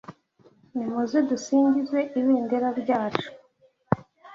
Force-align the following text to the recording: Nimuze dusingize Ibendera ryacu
Nimuze 0.75 1.17
dusingize 1.29 1.99
Ibendera 2.19 2.69
ryacu 2.81 3.27